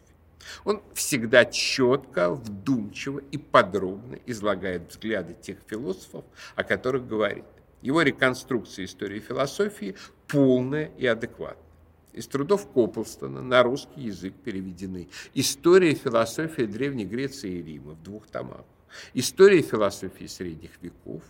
[0.63, 6.23] Он всегда четко, вдумчиво и подробно излагает взгляды тех философов,
[6.55, 7.45] о которых говорит.
[7.81, 9.95] Его реконструкция истории философии
[10.27, 11.65] полная и адекватная.
[12.13, 18.27] Из трудов Коплстона на русский язык переведены «История философии Древней Греции и Рима» в двух
[18.27, 18.65] томах,
[19.13, 21.21] «История философии средних веков»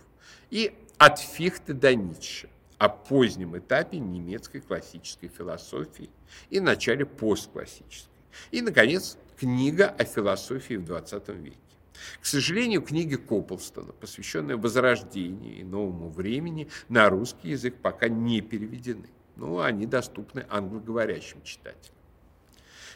[0.50, 2.48] и «От Фихте до Ницше»
[2.80, 6.08] о позднем этапе немецкой классической философии
[6.48, 8.10] и начале постклассической.
[8.50, 11.58] И, наконец, книга о философии в XX веке.
[12.22, 19.10] К сожалению, книги Коплстона, посвященные Возрождению и новому времени, на русский язык пока не переведены.
[19.36, 21.96] Но они доступны англоговорящим читателям.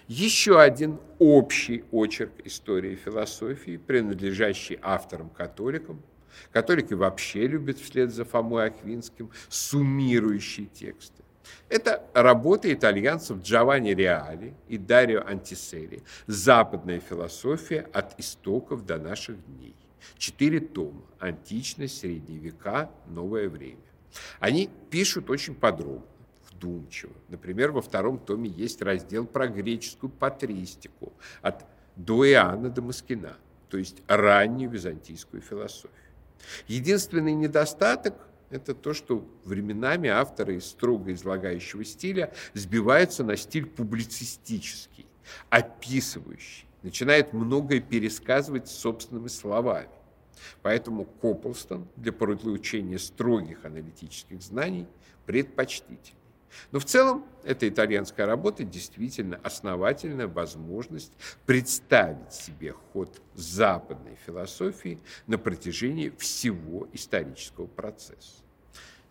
[0.09, 6.03] Еще один общий очерк истории философии, принадлежащий авторам-католикам,
[6.53, 11.23] Католики вообще любят вслед за Фомой Аквинским суммирующие тексты.
[11.69, 19.75] Это работа итальянцев Джованни Реали и Дарио Антисери «Западная философия от истоков до наших дней».
[20.17, 23.79] Четыре тома «Античность, средние века, новое время».
[24.39, 26.07] Они пишут очень подробно,
[26.51, 27.13] вдумчиво.
[27.29, 31.65] Например, во втором томе есть раздел про греческую патристику от
[31.97, 33.37] до Иоанна Дамаскина,
[33.69, 35.91] то есть раннюю византийскую философию.
[36.67, 38.15] Единственный недостаток–
[38.51, 45.07] это то, что временами авторы из строго излагающего стиля сбиваются на стиль публицистический,
[45.51, 49.89] описывающий, начинают многое пересказывать собственными словами.
[50.63, 54.87] Поэтому Копплстон для получения строгих аналитических знаний
[55.27, 56.15] предпочтитель.
[56.73, 61.13] Но в целом эта итальянская работа действительно основательная возможность
[61.47, 68.43] представить себе ход западной философии на протяжении всего исторического процесса.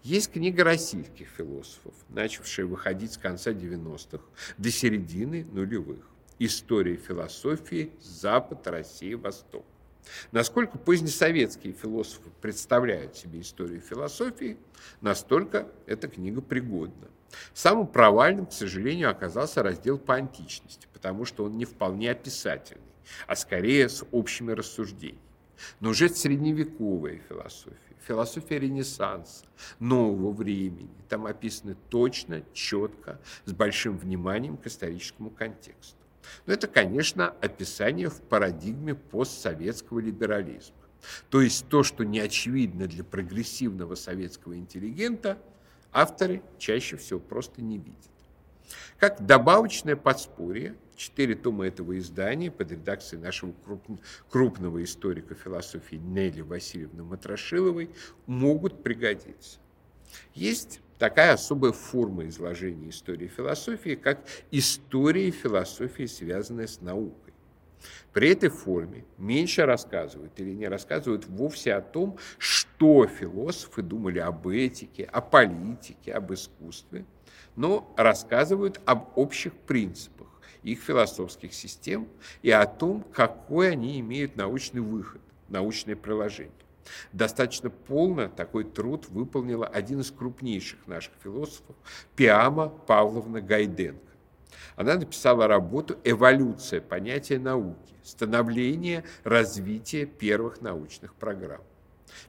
[0.03, 4.23] Есть книга российских философов, начавшая выходить с конца 90-х
[4.57, 6.05] до середины нулевых.
[6.39, 9.65] История философии Запад, Россия, Восток.
[10.31, 14.57] Насколько позднесоветские философы представляют себе историю философии,
[15.01, 17.07] настолько эта книга пригодна.
[17.53, 22.83] Самым провальным, к сожалению, оказался раздел по античности, потому что он не вполне описательный,
[23.27, 25.19] а скорее с общими рассуждениями.
[25.79, 27.77] Но уже средневековая философия,
[28.07, 29.45] философия Ренессанса,
[29.79, 36.02] нового времени, там описаны точно, четко, с большим вниманием к историческому контексту.
[36.45, 40.75] Но это, конечно, описание в парадигме постсоветского либерализма.
[41.29, 45.37] То есть то, что не очевидно для прогрессивного советского интеллигента,
[45.91, 48.11] авторы чаще всего просто не видят.
[48.97, 53.53] Как добавочное подспорье, четыре тома этого издания под редакцией нашего
[54.29, 57.89] крупного историка философии Нелли Васильевны Матрошиловой
[58.25, 59.59] могут пригодиться.
[60.33, 64.19] Есть такая особая форма изложения истории философии, как
[64.51, 67.33] история философии, связанная с наукой.
[68.13, 74.47] При этой форме меньше рассказывают или не рассказывают вовсе о том, что философы думали об
[74.47, 77.03] этике, о политике, об искусстве,
[77.57, 80.29] но рассказывают об общих принципах
[80.63, 82.07] их философских систем
[82.43, 86.62] и о том, какой они имеют научный выход, научное приложение.
[87.11, 91.75] Достаточно полно такой труд выполнила один из крупнейших наших философов
[92.15, 94.01] Пиама Павловна Гайденко.
[94.75, 97.93] Она написала работу «Эволюция понятия науки.
[98.03, 101.61] Становление, развитие первых научных программ».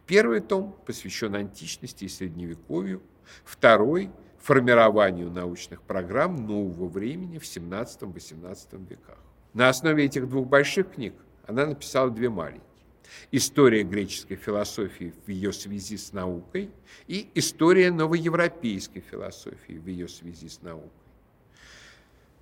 [0.07, 3.03] Первый том посвящен античности и средневековью,
[3.45, 4.11] второй–
[4.45, 9.19] формированию научных программ нового времени в 17-18 веках.
[9.55, 11.15] На основе этих двух больших книг
[11.47, 12.74] она написала две маленькие.
[13.31, 16.71] История греческой философии в ее связи с наукой
[17.07, 20.91] и история новоевропейской философии в ее связи с наукой.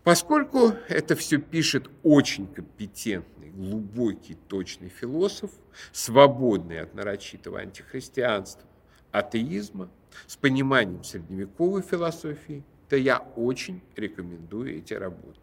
[0.05, 5.51] Поскольку это все пишет очень компетентный, глубокий, точный философ,
[5.93, 8.69] свободный от нарочитого антихристианства,
[9.13, 9.91] атеизма,
[10.27, 15.39] с пониманием средневековой философии, то я очень рекомендую эти работы.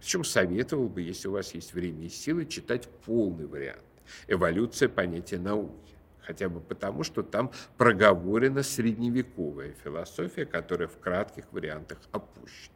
[0.00, 3.80] Причем советовал бы, если у вас есть время и силы, читать полный вариант
[4.28, 5.94] «Эволюция понятия науки».
[6.22, 12.74] Хотя бы потому, что там проговорена средневековая философия, которая в кратких вариантах опущена.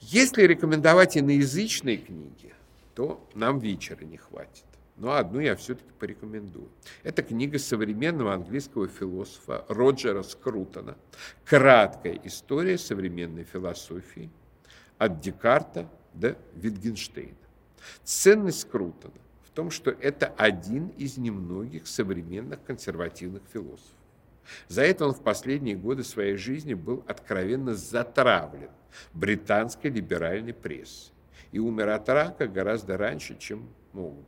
[0.00, 2.54] Если рекомендовать иноязычные книги,
[2.94, 4.64] то нам вечера не хватит.
[4.96, 6.68] Но одну я все-таки порекомендую.
[7.04, 10.96] Это книга современного английского философа Роджера Скрутона
[11.44, 14.28] «Краткая история современной философии
[14.98, 17.36] от Декарта до Витгенштейна».
[18.02, 19.14] Ценность Скрутона
[19.58, 23.96] том, что это один из немногих современных консервативных философов.
[24.68, 28.70] За это он в последние годы своей жизни был откровенно затравлен
[29.14, 31.12] британской либеральной прессой
[31.50, 34.24] и умер от рака гораздо раньше, чем мог бы.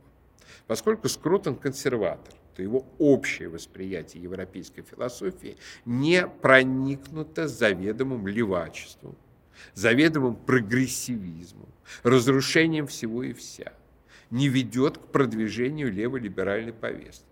[0.67, 5.55] Поскольку Скрутон консерватор, то его общее восприятие европейской философии
[5.85, 9.15] не проникнуто заведомым левачеством,
[9.75, 11.69] заведомым прогрессивизмом,
[12.03, 13.71] разрушением всего и вся,
[14.31, 17.25] не ведет к продвижению леволиберальной повестки.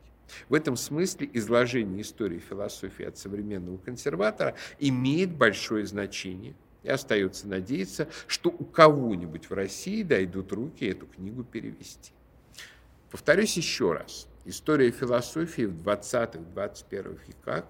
[0.47, 8.07] В этом смысле изложение истории философии от современного консерватора имеет большое значение, и остается надеяться,
[8.27, 12.11] что у кого-нибудь в России дойдут руки эту книгу перевести.
[13.11, 14.27] Повторюсь еще раз.
[14.45, 17.65] История философии в 20-21 веках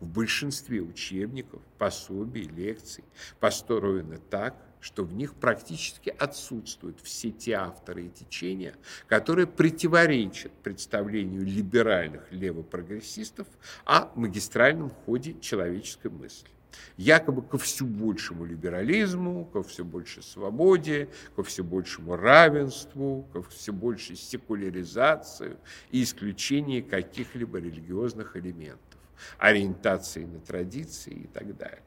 [0.00, 3.04] в большинстве учебников, пособий, лекций
[3.38, 8.74] построена так, что в них практически отсутствуют все те авторы и течения,
[9.06, 13.46] которые противоречат представлению либеральных левопрогрессистов
[13.84, 16.48] о магистральном ходе человеческой мысли
[16.96, 23.72] якобы ко все большему либерализму, ко все большей свободе, ко все большему равенству, ко все
[23.72, 25.56] большей секуляризации
[25.90, 29.00] и исключению каких-либо религиозных элементов,
[29.38, 31.82] ориентации на традиции и так далее.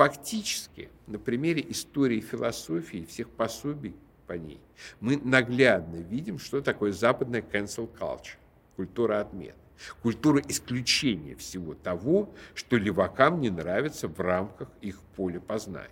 [0.00, 3.94] Фактически, на примере истории философии и всех пособий
[4.26, 4.58] по ней,
[4.98, 8.38] мы наглядно видим, что такое западная cancel culture,
[8.76, 9.52] культура отмен
[10.02, 15.90] культура исключения всего того, что левакам не нравится в рамках их поля познания.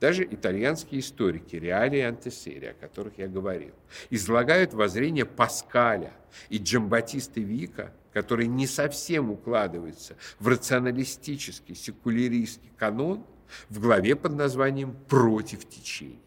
[0.00, 3.74] Даже итальянские историки Реали и Антесери, о которых я говорил,
[4.10, 6.12] излагают воззрение Паскаля
[6.48, 13.24] и Джамбатиста Вика, который не совсем укладывается в рационалистический секуляристский канон
[13.68, 16.18] в главе под названием «Против течения».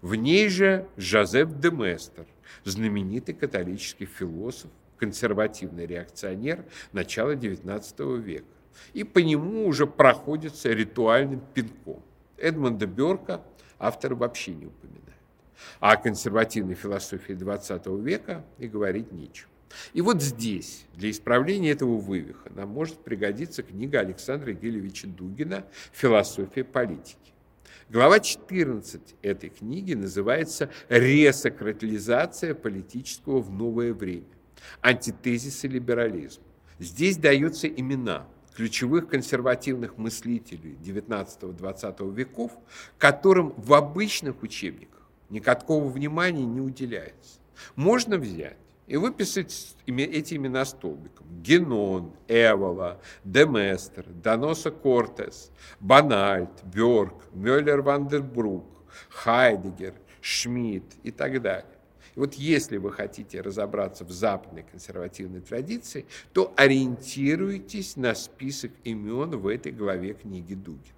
[0.00, 2.26] В ней же Жозеф де Местер,
[2.64, 8.44] знаменитый католический философ, консервативный реакционер начала XIX века.
[8.92, 12.02] И по нему уже проходится ритуальным пинком.
[12.36, 13.42] Эдмонда Берка
[13.78, 15.02] автор вообще не упоминает.
[15.80, 19.50] А о консервативной философии XX века и говорить нечего.
[19.92, 26.64] И вот здесь, для исправления этого вывиха, нам может пригодиться книга Александра Гелевича Дугина «Философия
[26.64, 27.16] политики».
[27.90, 34.26] Глава 14 этой книги называется «Ресократилизация политического в новое время»
[34.80, 36.44] антитезисы либерализма.
[36.78, 42.52] Здесь даются имена ключевых консервативных мыслителей XIX-XX веков,
[42.98, 47.38] которым в обычных учебниках никакого внимания не уделяется.
[47.76, 48.56] Можно взять
[48.88, 51.26] и выписать эти имена столбиком.
[51.42, 58.64] Генон, Эвола, Деместер, Доноса Кортес, Банальд, Бёрк, Мюллер Вандербрук,
[59.10, 61.66] Хайдегер, Шмидт и так далее.
[62.16, 69.30] И вот если вы хотите разобраться в западной консервативной традиции, то ориентируйтесь на список имен
[69.38, 70.94] в этой главе книги Дугина.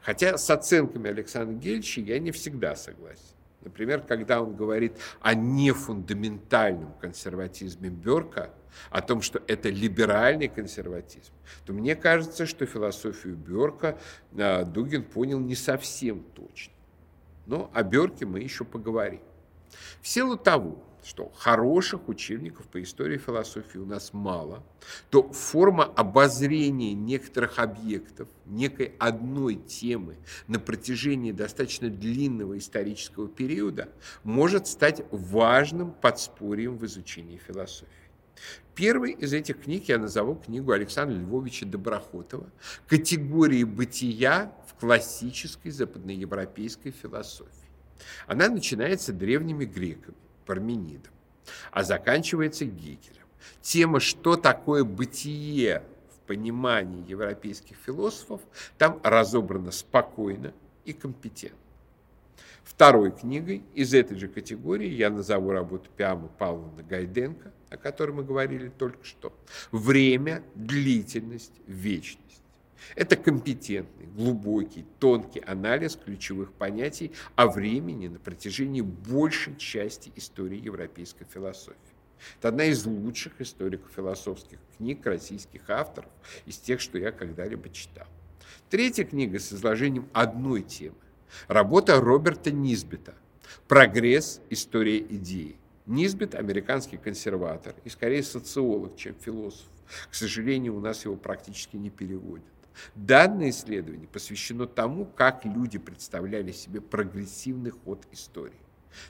[0.00, 3.33] Хотя с оценками Александра Гельча я не всегда согласен.
[3.64, 8.50] Например, когда он говорит о нефундаментальном консерватизме Берка,
[8.90, 11.32] о том, что это либеральный консерватизм,
[11.64, 13.98] то мне кажется, что философию Берка
[14.36, 16.74] а, Дугин понял не совсем точно.
[17.46, 19.20] Но о Берке мы еще поговорим.
[20.00, 24.64] В силу того, что хороших учебников по истории и философии у нас мало,
[25.10, 30.16] то форма обозрения некоторых объектов, некой одной темы
[30.48, 33.88] на протяжении достаточно длинного исторического периода
[34.22, 37.90] может стать важным подспорьем в изучении философии.
[38.74, 42.50] Первый из этих книг я назову книгу Александра Львовича Доброхотова
[42.88, 47.52] «Категории бытия в классической западноевропейской философии».
[48.26, 51.12] Она начинается древними греками, Парменидом,
[51.70, 53.26] а заканчивается Гегелем.
[53.60, 55.82] Тема «Что такое бытие?»
[56.14, 58.40] в понимании европейских философов
[58.78, 60.52] там разобрана спокойно
[60.84, 61.58] и компетентно.
[62.62, 68.24] Второй книгой из этой же категории я назову работу Пиама Павловна Гайденко, о которой мы
[68.24, 69.32] говорили только что.
[69.70, 72.43] «Время, длительность, вечность».
[72.96, 81.24] Это компетентный, глубокий, тонкий анализ ключевых понятий о времени на протяжении большей части истории европейской
[81.24, 81.78] философии.
[82.38, 86.10] Это одна из лучших историко-философских книг российских авторов
[86.46, 88.06] из тех, что я когда-либо читал.
[88.70, 90.96] Третья книга с изложением одной темы.
[91.48, 93.14] Работа Роберта Низбета
[93.68, 94.40] «Прогресс.
[94.50, 95.56] История идеи».
[95.86, 99.66] Низбет– американский консерватор и скорее социолог, чем философ.
[100.10, 102.53] К сожалению, у нас его практически не переводят.
[102.94, 108.58] Данное исследование посвящено тому, как люди представляли себе прогрессивный ход истории.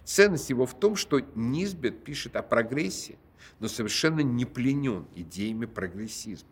[0.04, 3.16] Ценность его в том, что Низбет пишет о прогрессе,
[3.60, 6.48] но совершенно не пленен идеями прогрессизма.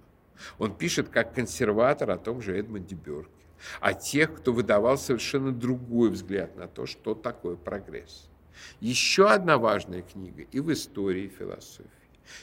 [0.59, 3.31] Он пишет как консерватор о том же Эдмонде Бёрке,
[3.81, 8.29] о тех, кто выдавал совершенно другой взгляд на то, что такое прогресс.
[8.81, 12.02] Еще одна важная книга и в истории философии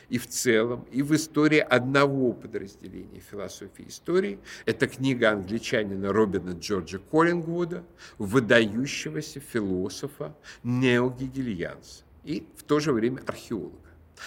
[0.09, 4.39] и в целом, и в истории одного подразделения философии истории.
[4.65, 7.83] Это книга англичанина Робина Джорджа Коллингвуда,
[8.17, 13.77] выдающегося философа неогегельянца и в то же время археолога.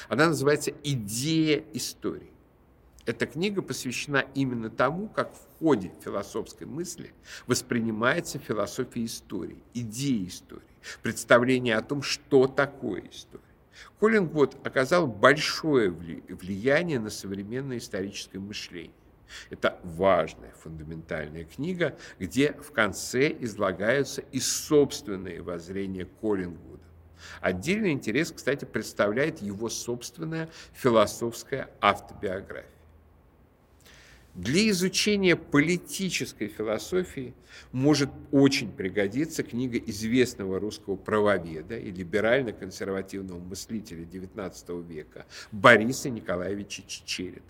[0.09, 2.33] Она называется «Идея истории».
[3.05, 7.13] Эта книга посвящена именно тому, как в ходе философской мысли
[7.49, 10.63] воспринимается философия истории, идея истории,
[11.03, 13.43] представление о том, что такое история.
[13.99, 18.93] Коллингвуд оказал большое влияние на современное историческое мышление.
[19.51, 26.83] Это важная фундаментальная книга, где в конце излагаются и собственные воззрения Коллингвуда.
[27.41, 32.69] Отдельный интерес, кстати, представляет его собственная философская автобиография.
[34.35, 37.35] Для изучения политической философии
[37.71, 47.43] может очень пригодиться книга известного русского правоведа и либерально-консервативного мыслителя XIX века Бориса Николаевича Чечерина.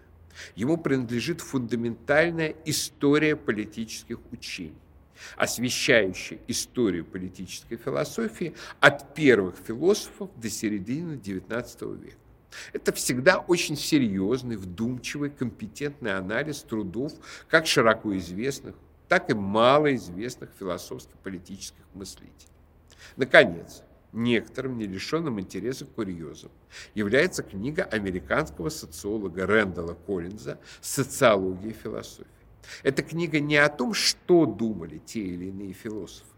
[0.57, 4.75] Ему принадлежит фундаментальная история политических учений,
[5.37, 12.17] освещающая историю политической философии от первых философов до середины XIX века.
[12.73, 17.13] Это всегда очень серьезный, вдумчивый, компетентный анализ трудов
[17.49, 18.75] как широко известных,
[19.09, 22.49] так и малоизвестных философских политических мыслителей.
[23.17, 23.83] Наконец,
[24.13, 26.51] некоторым не лишенным интереса к курьезам
[26.95, 32.27] является книга американского социолога Рэндала Коллинза «Социология и философия».
[32.83, 36.32] Эта книга не о том, что думали те или иные философы,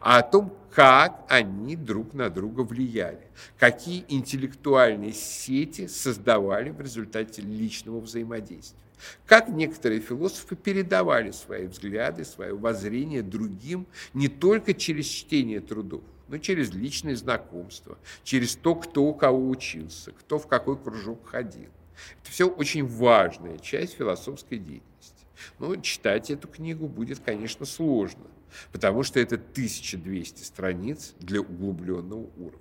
[0.00, 3.26] а о том, как они друг на друга влияли,
[3.58, 8.78] какие интеллектуальные сети создавали в результате личного взаимодействия,
[9.26, 16.38] как некоторые философы передавали свои взгляды, свое воззрение другим не только через чтение трудов, но
[16.38, 21.68] через личные знакомства, через то, кто у кого учился, кто в какой кружок ходил.
[22.22, 25.26] Это все очень важная часть философской деятельности.
[25.58, 28.24] Но читать эту книгу будет, конечно, сложно–
[28.72, 32.58] потому что это 1200 страниц для углубленного уровня.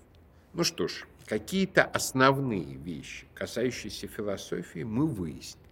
[0.54, 5.68] Ну что ж, какие-то основные вещи, касающиеся философии, мы выяснили.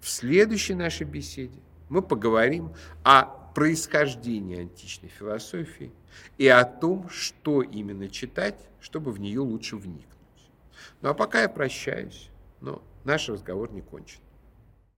[0.00, 1.58] В следующей нашей беседе
[1.88, 5.92] мы поговорим о происхождении античной философии
[6.38, 10.08] и о том, что именно читать, чтобы в нее лучше вникнуть.
[11.00, 14.20] Ну а пока я прощаюсь, но наш разговор не кончен.